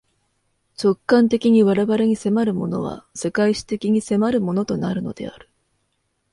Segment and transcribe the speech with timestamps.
[0.83, 5.47] 直観的に我々に迫るものは、世界史的に迫るものとなるのである。